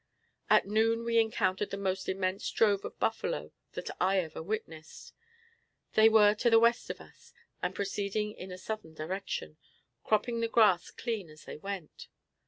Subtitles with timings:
[0.49, 5.13] At noon we encountered the most immense drove of buffaloes that I ever witnessed.
[5.93, 7.31] They were to the west of us,
[7.61, 9.57] and proceeding in a southern direction,
[10.03, 12.07] cropping the grass clean as they went.